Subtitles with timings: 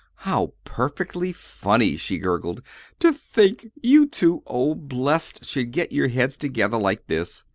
[0.25, 2.63] How perfectly funny!" she gurgled.
[3.01, 7.43] "To think you two old blesseds should get your heads together like this!"